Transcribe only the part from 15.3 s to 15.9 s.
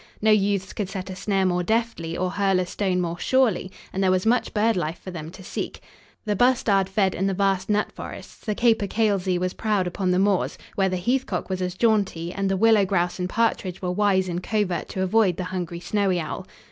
the hungry